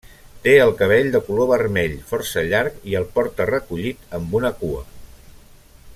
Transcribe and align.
Té 0.45 0.53
el 0.61 0.71
cabell 0.79 1.09
de 1.15 1.21
color 1.27 1.49
vermell, 1.51 1.93
força 2.13 2.45
llarg, 2.53 2.81
i 2.93 2.97
el 3.03 3.07
porta 3.19 3.47
recollit 3.53 4.19
amb 4.21 4.35
una 4.41 4.55
cua. 4.63 4.85